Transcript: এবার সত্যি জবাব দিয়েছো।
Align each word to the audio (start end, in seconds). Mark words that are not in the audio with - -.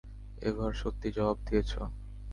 এবার 0.41 0.71
সত্যি 0.81 1.07
জবাব 1.17 1.37
দিয়েছো। 1.47 1.81